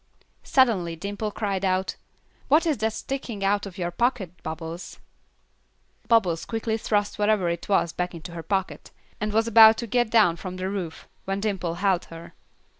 [0.41, 1.95] Suddenly Dimple cried out,
[2.47, 4.97] "What is that sticking out of your pocket, Bubbles?"
[6.07, 10.09] Bubbles quickly thrust whatever it was back into her pocket, and was about to get
[10.09, 12.33] down from the roof, when Dimple held her.